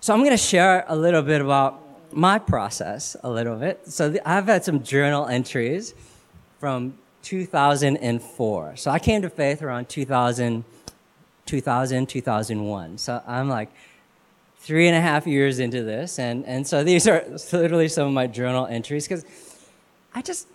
[0.00, 1.78] so I'm going to share a little bit about
[2.10, 3.86] my process a little bit.
[3.86, 5.94] So I've had some journal entries
[6.58, 8.76] from 2004.
[8.76, 10.64] So I came to faith around 2000,
[11.44, 12.98] 2000, 2001.
[12.98, 13.68] So I'm like
[14.60, 16.18] three and a half years into this.
[16.18, 17.22] And, and so these are
[17.52, 19.24] literally some of my journal entries because
[20.14, 20.48] I just,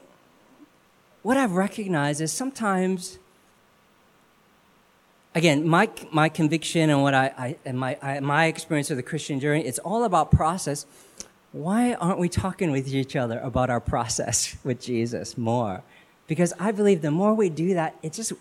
[1.21, 3.19] what I've recognized is sometimes,
[5.35, 9.03] again, my, my conviction and what I, I and my, I, my experience of the
[9.03, 10.85] Christian journey, it's all about process.
[11.51, 15.83] Why aren't we talking with each other about our process with Jesus more?
[16.27, 18.33] Because I believe the more we do that, it just,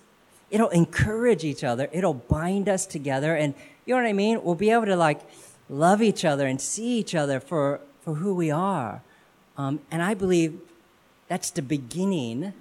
[0.50, 1.90] it'll encourage each other.
[1.92, 3.34] It'll bind us together.
[3.34, 3.54] And
[3.84, 4.42] you know what I mean?
[4.42, 5.20] We'll be able to like
[5.68, 9.02] love each other and see each other for, for who we are.
[9.58, 10.58] Um, and I believe
[11.28, 12.54] that's the beginning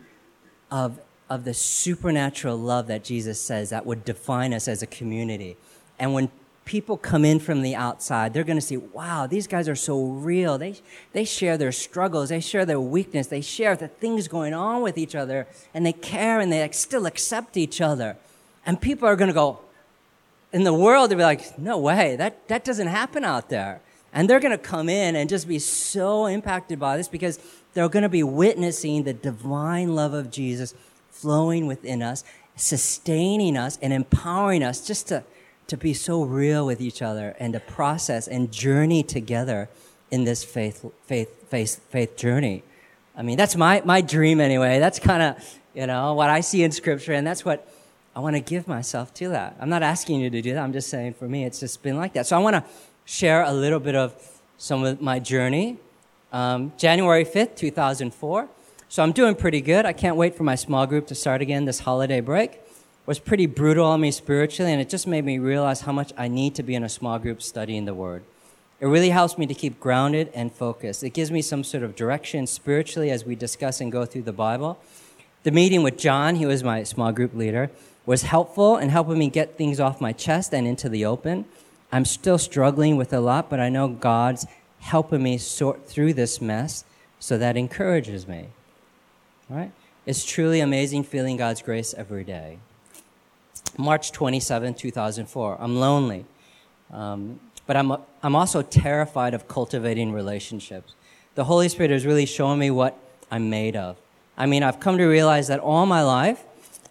[0.69, 5.57] of, of the supernatural love that Jesus says that would define us as a community.
[5.97, 6.29] And when
[6.65, 10.01] people come in from the outside, they're going to see, wow, these guys are so
[10.03, 10.57] real.
[10.57, 10.75] They,
[11.11, 14.97] they share their struggles, they share their weakness, they share the things going on with
[14.97, 18.17] each other, and they care and they still accept each other.
[18.65, 19.59] And people are going to go,
[20.51, 23.81] in the world, they'll be like, no way, that, that doesn't happen out there.
[24.13, 27.39] And they're going to come in and just be so impacted by this because
[27.73, 30.75] they're going to be witnessing the divine love of Jesus
[31.23, 32.25] flowing within us,
[32.57, 35.23] sustaining us, and empowering us just to,
[35.67, 39.69] to be so real with each other and to process and journey together
[40.11, 42.61] in this faith, faith, faith, faith journey.
[43.15, 44.79] I mean, that's my, my dream anyway.
[44.79, 47.65] That's kind of, you know, what I see in scripture, and that's what
[48.13, 49.55] I want to give myself to that.
[49.61, 50.61] I'm not asking you to do that.
[50.61, 52.27] I'm just saying for me, it's just been like that.
[52.27, 52.65] So I want to
[53.05, 54.13] share a little bit of
[54.57, 55.77] some of my journey.
[56.33, 58.49] Um, January 5th, 2004.
[58.93, 59.87] So I'm doing pretty good.
[59.87, 62.51] I can't wait for my small group to start again this holiday break.
[62.51, 66.13] It was pretty brutal on me spiritually, and it just made me realize how much
[66.15, 68.21] I need to be in a small group studying the Word.
[68.79, 71.03] It really helps me to keep grounded and focused.
[71.03, 74.31] It gives me some sort of direction spiritually as we discuss and go through the
[74.31, 74.77] Bible.
[75.41, 77.71] The meeting with John, he was my small group leader,
[78.05, 81.45] was helpful in helping me get things off my chest and into the open.
[81.91, 84.45] I'm still struggling with a lot, but I know God's
[84.81, 86.85] helping me sort through this mess,
[87.19, 88.49] so that encourages me.
[89.53, 89.71] Right?
[90.07, 92.57] It's truly amazing feeling God's grace every day.
[93.77, 95.57] March 27, 2004.
[95.59, 96.25] I'm lonely,
[96.91, 97.91] um, but I'm,
[98.23, 100.95] I'm also terrified of cultivating relationships.
[101.35, 102.97] The Holy Spirit is really showing me what
[103.29, 103.97] I'm made of.
[104.35, 106.43] I mean, I've come to realize that all my life,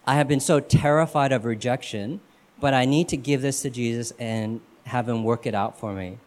[0.07, 2.21] I have been so terrified of rejection,
[2.61, 5.91] but I need to give this to Jesus and have Him work it out for
[5.91, 6.17] me.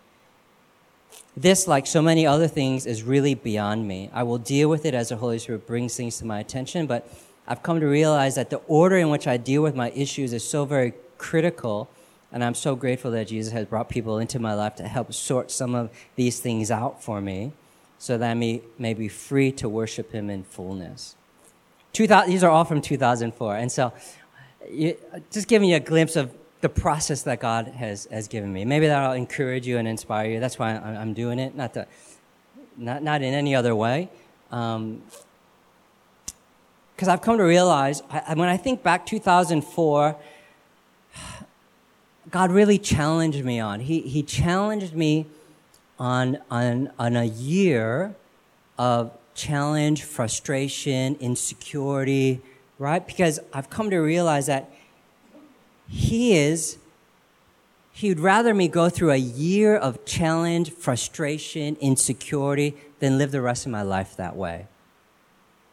[1.36, 4.10] This, like so many other things, is really beyond me.
[4.12, 7.08] I will deal with it as the Holy Spirit brings things to my attention, but
[7.46, 10.48] I've come to realize that the order in which I deal with my issues is
[10.48, 11.90] so very critical,
[12.32, 15.50] and I'm so grateful that Jesus has brought people into my life to help sort
[15.50, 17.52] some of these things out for me
[17.98, 21.16] so that I may, may be free to worship Him in fullness.
[21.92, 23.92] 2000, these are all from 2004, and so
[24.70, 24.96] you,
[25.30, 28.64] just giving you a glimpse of the process that God has, has given me.
[28.64, 30.40] Maybe that'll encourage you and inspire you.
[30.40, 31.86] That's why I'm doing it, not, to,
[32.76, 34.08] not, not in any other way.
[34.48, 35.02] Because um,
[37.06, 40.16] I've come to realize, I, when I think back 2004,
[42.30, 43.80] God really challenged me on.
[43.80, 45.26] He, he challenged me
[45.98, 48.14] on, on, on a year
[48.78, 52.40] of challenge, frustration, insecurity,
[52.78, 53.06] right?
[53.06, 54.72] Because I've come to realize that
[55.88, 56.78] he is,
[57.92, 63.40] he would rather me go through a year of challenge, frustration, insecurity than live the
[63.40, 64.66] rest of my life that way.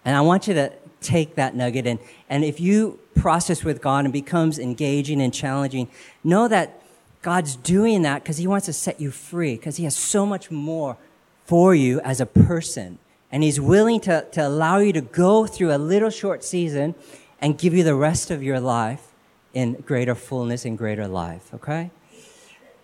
[0.06, 0.72] And I want you to
[1.02, 2.00] take that nugget and,
[2.30, 5.90] and if you process with God and becomes engaging and challenging,
[6.24, 6.82] know that
[7.22, 10.52] God's doing that because he wants to set you free because he has so much
[10.52, 10.98] more
[11.46, 13.00] for you as a person.
[13.32, 16.96] And he's willing to, to allow you to go through a little short season
[17.40, 19.13] and give you the rest of your life
[19.54, 21.92] in greater fullness and greater life, okay?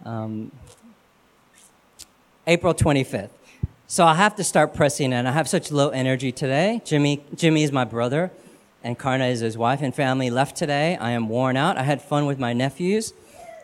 [0.06, 0.52] Um,
[2.48, 3.30] April 25th.
[3.88, 5.26] So I have to start pressing in.
[5.26, 6.82] I have such low energy today.
[6.86, 8.32] Jimmy, Jimmy is my brother,
[8.84, 10.96] and Karna is his wife and family left today.
[10.98, 11.78] I am worn out.
[11.78, 13.14] I had fun with my nephews.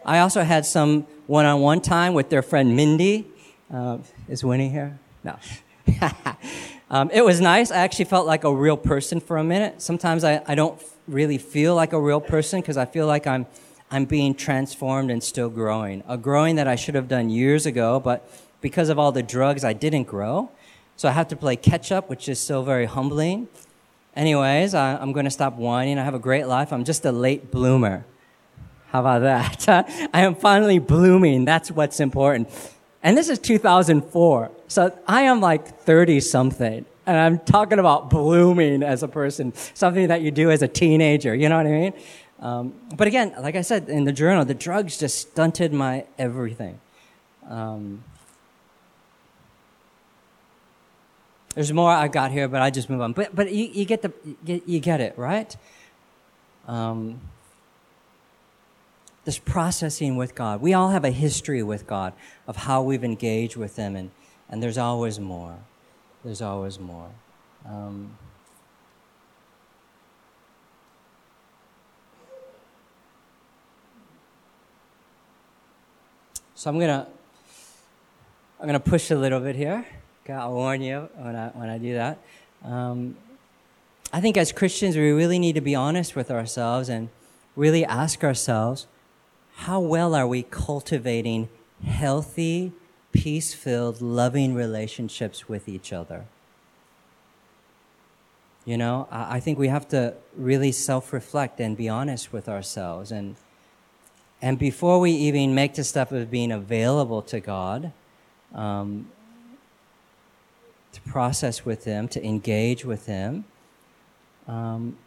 [0.04, 3.28] I also had some one-on-one time with their friend Mindy.
[3.72, 5.00] Uh, is Winnie here?
[5.24, 5.38] No.
[6.90, 7.72] um, it was nice.
[7.72, 9.82] I actually felt like a real person for a minute.
[9.82, 13.48] Sometimes I, I don't really feel like a real person because I feel like I'm,
[13.90, 16.04] I'm being transformed and still growing.
[16.08, 18.30] A growing that I should have done years ago, but
[18.62, 20.52] because of all the drugs, I didn't grow.
[20.96, 23.48] So I have to play catch up, which is still very humbling.
[24.16, 26.00] Anyways, I, am going to stop whining.
[26.00, 26.72] I have a great life.
[26.72, 28.06] I'm just a late bloomer.
[28.88, 30.10] How about that?
[30.14, 31.44] I am finally blooming.
[31.44, 32.48] That's what's important.
[33.04, 34.52] And this is 2004.
[34.68, 36.86] So I am like 30 something.
[37.08, 41.36] And I'm talking about blooming as a person, something that you do as a teenager,
[41.36, 41.94] you know what I mean?
[42.40, 46.80] Um, but again, like I said in the journal, the drugs just stunted my everything.
[47.48, 48.04] Um,
[51.54, 53.14] there's more I got here, but I just move on.
[53.14, 54.12] But but you, you get the
[54.44, 55.56] you get it right.
[56.68, 57.22] Um,
[59.24, 60.62] this processing with God.
[60.62, 62.14] We all have a history with God
[62.48, 64.12] of how we've engaged with Him, and
[64.50, 65.58] and there's always more.
[66.24, 67.10] There's always more.
[67.68, 68.18] Um,
[76.54, 77.08] so I'm gonna
[78.60, 79.86] I'm gonna push a little bit here.
[80.24, 82.18] Okay, I'll warn you when I when I do that.
[82.64, 83.18] Um,
[84.12, 87.10] I think as Christians, we really need to be honest with ourselves and
[87.56, 88.88] really ask ourselves,
[89.56, 91.50] how well are we cultivating
[91.86, 92.72] healthy,
[93.16, 96.26] peace filled, loving relationships with each other?
[98.66, 103.12] You know, I think we have to really self reflect and be honest with ourselves.
[103.12, 103.36] And,
[104.42, 107.92] and before we even make the step of being available to God,
[108.54, 109.12] um,
[110.94, 113.46] to process with Him, to engage with Him,
[114.48, 114.98] um,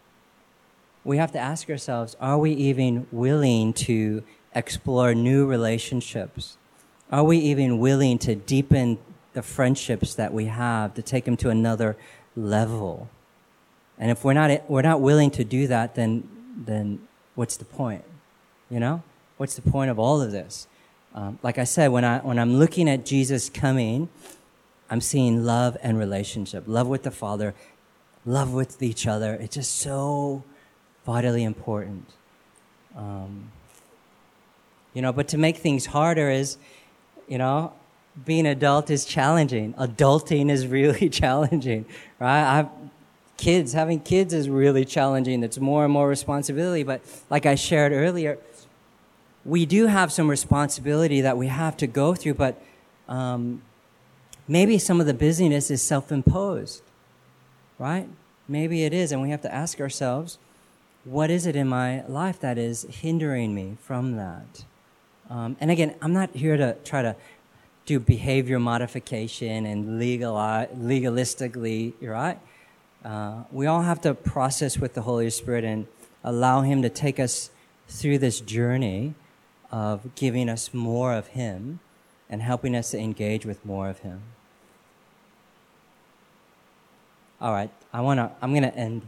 [1.04, 4.22] we have to ask ourselves are we even willing to
[4.54, 6.57] explore new relationships?
[7.11, 8.98] Are we even willing to deepen
[9.32, 11.96] the friendships that we have, to take them to another
[12.36, 13.09] level?
[13.98, 17.00] And if we're not, we're not willing to do that, then, then
[17.34, 18.04] what's the point?
[18.70, 19.02] You know?
[19.38, 20.66] What's the point of all of this?
[21.14, 24.09] Um, like I said, when, I, when I'm looking at Jesus coming,
[24.90, 27.54] I'm seeing love and relationship, love with the Father,
[28.26, 29.34] love with each other.
[29.34, 30.42] It's just so
[31.06, 32.11] vitally important.
[32.96, 33.50] Um,
[34.92, 36.59] you know, but to make things harder is,
[37.29, 37.72] you know,
[38.24, 39.74] being adult is challenging.
[39.74, 41.85] Adulting is really challenging,
[42.18, 42.59] right?
[42.59, 42.68] I've,
[43.37, 45.43] kids, having kids is really challenging.
[45.43, 46.83] It's more and more responsibility.
[46.83, 47.01] But
[47.31, 48.39] like I shared earlier,
[49.45, 52.61] we do have some responsibility that we have to go through, but
[53.09, 53.62] um,
[54.47, 56.83] maybe some of the busyness is self imposed,
[57.79, 58.09] right?
[58.49, 59.12] Maybe it is.
[59.12, 60.39] And we have to ask ourselves,
[61.05, 64.64] what is it in my life that is hindering me from that?
[65.31, 67.14] Um, and again, I'm not here to try to
[67.85, 72.39] do behavior modification and legal, legalistically, right?
[73.05, 75.87] Uh, we all have to process with the Holy Spirit and
[76.24, 77.51] allow Him to take us
[77.89, 79.14] through this journey
[79.70, 81.81] of giving us more of Him
[82.29, 84.22] and helping us to engage with more of Him.
[87.41, 88.33] All right, I wanna.
[88.43, 89.03] I'm gonna end.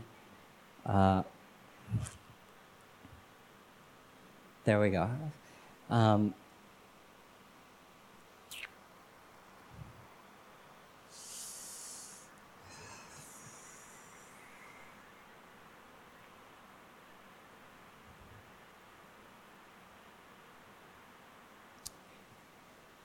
[0.87, 1.25] Uh,
[4.64, 5.11] there we go.
[5.91, 6.34] Um,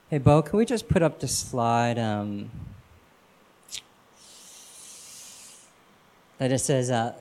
[0.07, 2.49] Hey, Bo, can we just put up the slide um,
[6.37, 7.13] that it says, uh,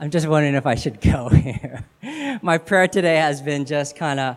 [0.00, 1.84] I'm just wondering if I should go here.
[2.42, 4.36] My prayer today has been just kind of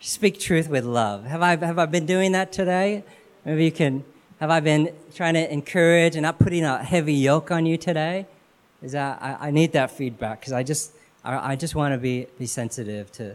[0.00, 1.24] speak truth with love.
[1.26, 3.04] Have I, have I been doing that today?
[3.44, 4.02] Maybe you can,
[4.40, 8.26] have I been trying to encourage and not putting a heavy yoke on you today?
[8.82, 11.98] Is that, I, I need that feedback because I just, I, I just want to
[11.98, 13.34] be, be sensitive to,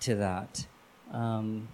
[0.00, 0.66] to that.
[1.12, 1.68] Um,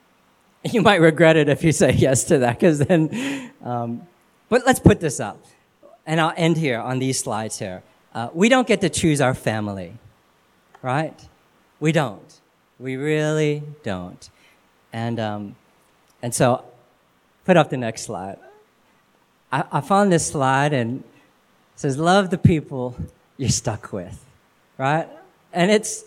[0.64, 4.08] you might regret it if you say yes to that, because then, um,
[4.48, 5.44] but let's put this up.
[6.04, 7.84] And I'll end here on these slides here.
[8.16, 9.92] Uh, we don't get to choose our family,
[10.82, 11.28] right?
[11.78, 12.40] We don't.
[12.80, 14.28] We really don't.
[14.92, 15.56] And, um,
[16.22, 16.64] and so,
[17.44, 18.38] put up the next slide.
[19.52, 21.04] I, I found this slide and
[21.76, 22.96] says, Love the people
[23.36, 24.26] you're stuck with
[24.78, 25.08] right?
[25.52, 26.04] And it's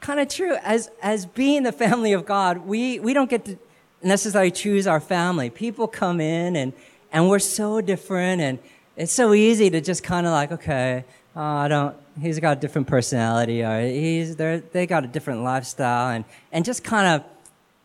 [0.00, 0.56] kind of true.
[0.62, 3.58] As, as being the family of God, we, we don't get to
[4.02, 5.50] necessarily choose our family.
[5.50, 6.72] People come in and,
[7.12, 8.58] and we're so different and
[8.96, 11.04] it's so easy to just kind of like, okay,
[11.36, 15.42] oh, I don't, he's got a different personality or he's, they they got a different
[15.42, 17.30] lifestyle and, and just kind of,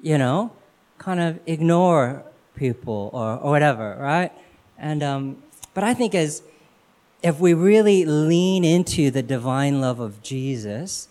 [0.02, 0.52] you know,
[0.98, 2.24] kind of ignore
[2.56, 4.32] people or, or whatever, right?
[4.78, 5.44] And, um,
[5.74, 6.42] but I think as,
[7.22, 11.08] if we really lean into the divine love of Jesus,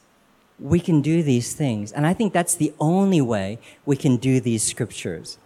[0.59, 1.91] we can do these things.
[1.93, 5.39] And I think that's the only way we can do these scriptures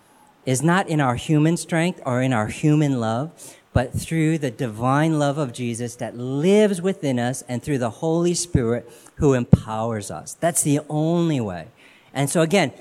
[0.44, 5.18] is not in our human strength or in our human love, but through the divine
[5.18, 10.34] love of Jesus that lives within us and through the Holy Spirit who empowers us.
[10.34, 11.68] That's the only way.
[12.14, 12.72] And so again,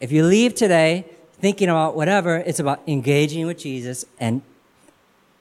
[0.00, 1.04] if you leave today
[1.40, 4.42] thinking about whatever, it's about engaging with Jesus and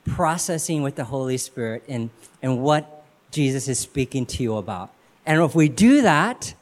[0.06, 2.10] processing with the Holy Spirit and,
[2.42, 4.92] and what Jesus is speaking to you about.
[5.26, 6.54] And if we do that,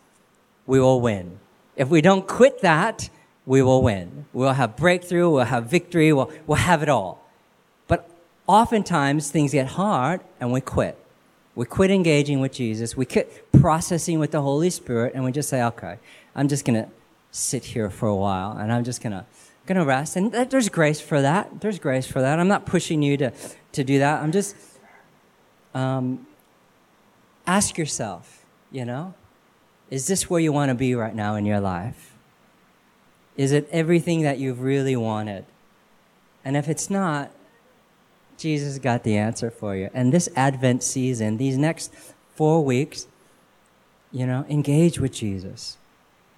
[0.65, 1.39] we will win.
[1.75, 3.09] If we don't quit that,
[3.45, 4.25] we will win.
[4.33, 7.23] We'll have breakthrough, we'll have victory, we'll, we'll have it all.
[8.47, 10.97] Oftentimes things get hard and we quit.
[11.55, 15.49] We quit engaging with Jesus, we quit processing with the Holy Spirit, and we just
[15.49, 15.97] say, okay,
[16.35, 16.89] I'm just going to
[17.31, 19.25] sit here for a while and I'm just going to
[19.67, 20.15] going to rest.
[20.15, 21.61] And there's grace for that.
[21.61, 22.39] There's grace for that.
[22.39, 23.33] I'm not pushing you to,
[23.73, 24.23] to do that.
[24.23, 24.55] I'm just,
[25.73, 26.25] um,
[27.45, 29.13] ask yourself, you know,
[29.89, 32.15] is this where you want to be right now in your life?
[33.35, 35.45] Is it everything that you've really wanted?
[36.43, 37.31] And if it's not,
[38.37, 39.89] Jesus got the answer for you.
[39.93, 41.93] And this Advent season, these next
[42.35, 43.07] four weeks,
[44.11, 45.77] you know, engage with Jesus,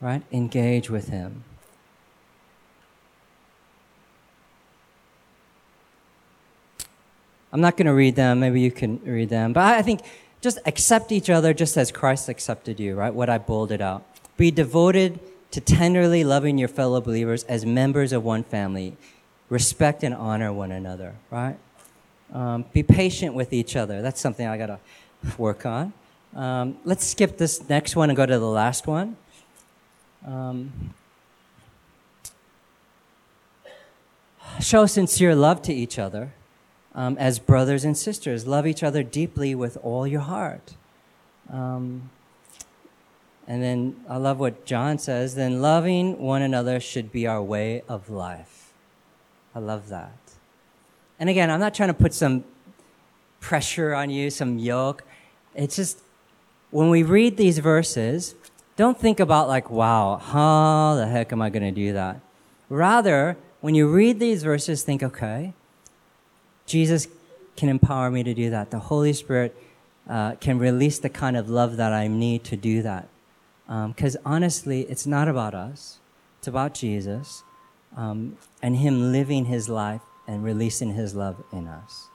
[0.02, 0.24] right?
[0.32, 1.44] Engage with Him.
[7.52, 8.40] I'm not going to read them.
[8.40, 9.54] Maybe you can read them.
[9.54, 10.02] But I think
[10.42, 13.14] just accept each other just as Christ accepted you, right?
[13.14, 14.04] What I bolded out.
[14.38, 15.20] Be devoted
[15.52, 18.96] to tenderly loving your fellow believers as members of one family.
[19.50, 21.58] Respect and honor one another, right?
[22.34, 24.02] Um, be patient with each other.
[24.02, 24.80] That's something I got to
[25.38, 25.94] work on.
[26.36, 29.18] Um, let's skip this next one and go to the last one.
[30.26, 30.94] Um,
[34.60, 36.34] show sincere love to each other
[36.94, 38.46] um, as brothers and sisters.
[38.46, 40.76] Love each other deeply with all your heart.
[41.52, 42.10] Um,
[43.48, 47.82] and then I love what John says then loving one another should be our way
[47.90, 48.72] of life.
[49.56, 50.19] I love that.
[51.20, 52.46] And again, I'm not trying to put some
[53.42, 55.04] pressure on you, some yoke.
[55.54, 56.00] It's just
[56.72, 58.36] when we read these verses,
[58.78, 62.22] don't think about like, wow, how the heck am I going to do that?
[62.70, 65.54] Rather, when you read these verses, think, okay,
[66.66, 67.08] Jesus
[67.58, 68.72] can empower me to do that.
[68.72, 69.58] The Holy Spirit
[70.08, 73.10] uh, can release the kind of love that I need to do that.
[73.68, 76.00] Because um, honestly, it's not about us,
[76.38, 77.44] it's about Jesus
[77.98, 82.08] um, and Him living His life and releasing His love in us.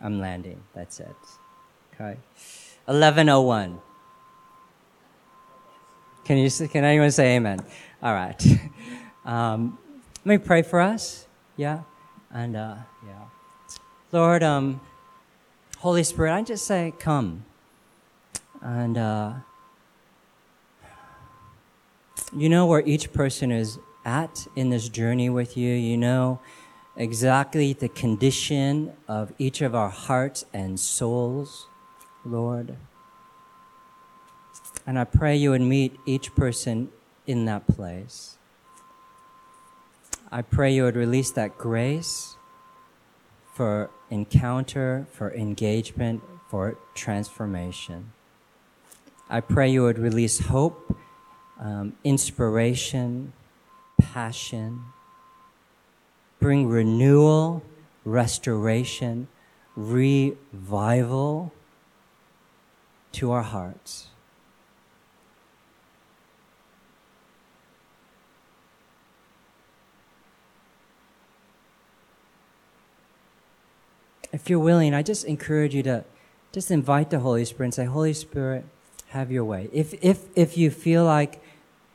[0.00, 0.60] I'm landing.
[0.74, 1.16] That's it.
[1.94, 2.18] Okay.
[2.86, 3.80] 1101.
[6.24, 7.64] Can you can anyone say amen?
[8.02, 8.44] All right.
[9.24, 9.78] Um,
[10.22, 11.26] let me pray for us.
[11.56, 11.80] Yeah.
[12.30, 12.74] And uh,
[13.06, 13.22] yeah,
[14.12, 14.82] Lord, um,
[15.78, 17.46] Holy Spirit, I just say, come.
[18.60, 19.32] And uh,
[22.36, 25.72] you know where each person is at in this journey with you.
[25.72, 26.38] You know
[26.96, 31.66] exactly the condition of each of our hearts and souls,
[32.24, 32.76] Lord.
[34.86, 36.90] And I pray you would meet each person
[37.26, 38.38] in that place.
[40.30, 42.36] I pray you would release that grace
[43.54, 48.12] for encounter, for engagement, for transformation.
[49.30, 50.96] I pray you would release hope,
[51.58, 53.32] um, inspiration,
[53.98, 54.84] passion,
[56.44, 57.62] bring renewal,
[58.04, 59.26] restoration,
[59.76, 61.50] revival
[63.12, 64.08] to our hearts.
[74.32, 76.04] if you're willing, I just encourage you to
[76.52, 78.66] just invite the Holy Spirit and say, Holy Spirit,
[79.08, 79.70] have your way.
[79.72, 81.42] If, if, if you feel like,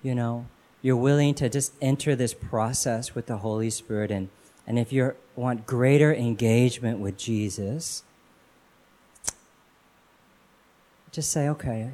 [0.01, 0.47] you know,
[0.81, 4.29] you're willing to just enter this process with the Holy Spirit and,
[4.70, 8.03] and if you want greater engagement with Jesus,
[11.11, 11.93] just say, okay,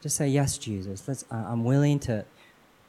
[0.00, 1.06] just say, yes, Jesus.
[1.06, 2.24] Let's, I'm willing to,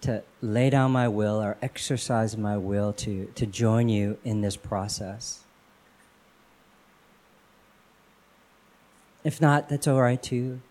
[0.01, 4.55] to lay down my will or exercise my will to, to join you in this
[4.55, 5.43] process.
[9.26, 10.61] If not, that's all right too.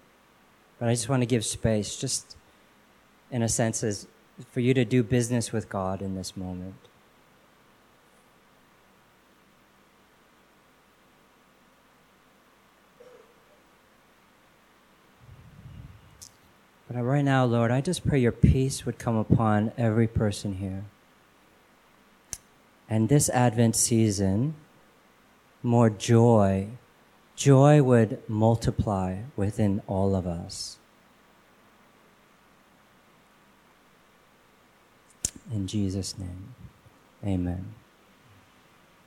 [0.79, 2.35] But I just want to give space, just
[3.31, 4.07] in a sense, as
[4.51, 6.88] for you to do business with God in this moment.
[16.91, 20.85] But right now, Lord, I just pray your peace would come upon every person here.
[22.89, 24.55] And this Advent season,
[25.63, 26.69] more joy
[27.39, 30.77] joy would multiply within all of us.
[35.53, 36.55] In Jesus' name,
[37.25, 37.78] amen.